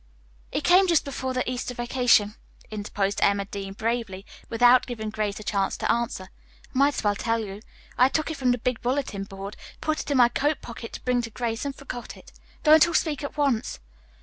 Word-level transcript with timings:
"It 0.51 0.63
came 0.63 0.87
just 0.87 1.05
before 1.05 1.35
the 1.35 1.47
Easter 1.47 1.75
vacation," 1.75 2.33
interposed 2.71 3.21
Emma 3.21 3.45
Dean 3.45 3.73
bravely, 3.73 4.25
without 4.49 4.87
giving 4.87 5.11
Grace 5.11 5.39
a 5.39 5.43
chance 5.43 5.77
to 5.77 5.91
answer. 5.91 6.23
"I 6.23 6.29
might 6.73 6.95
as 6.95 7.03
well 7.03 7.13
tell 7.13 7.37
you. 7.37 7.61
I 7.99 8.09
took 8.09 8.31
it 8.31 8.37
from 8.37 8.49
the 8.49 8.57
big 8.57 8.81
bulletin 8.81 9.25
board, 9.25 9.55
put 9.79 9.99
it 10.01 10.09
in 10.09 10.17
my 10.17 10.29
coat 10.29 10.59
pocket 10.59 10.93
to 10.93 11.03
bring 11.05 11.21
to 11.21 11.29
Grace 11.29 11.65
and 11.65 11.75
forgot 11.75 12.17
it. 12.17 12.31
Don't 12.63 12.87
all 12.87 12.95
speak 12.95 13.23
at 13.23 13.37
once." 13.37 13.79